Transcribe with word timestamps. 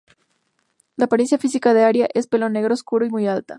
La 0.95 1.05
apariencia 1.05 1.37
física 1.37 1.75
de 1.75 1.83
Aria 1.83 2.09
es 2.15 2.25
pelo 2.25 2.49
negro 2.49 2.73
oscuro 2.73 3.05
y 3.05 3.11
muy 3.11 3.27
alta. 3.27 3.49